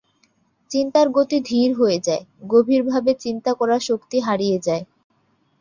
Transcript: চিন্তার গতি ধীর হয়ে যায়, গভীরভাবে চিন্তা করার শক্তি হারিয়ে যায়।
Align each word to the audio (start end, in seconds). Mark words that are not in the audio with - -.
চিন্তার 0.71 1.07
গতি 1.09 1.37
ধীর 1.45 1.69
হয়ে 1.73 1.97
যায়, 1.99 2.23
গভীরভাবে 2.47 3.11
চিন্তা 3.15 3.51
করার 3.53 3.81
শক্তি 3.89 4.17
হারিয়ে 4.19 4.57
যায়। 4.59 4.83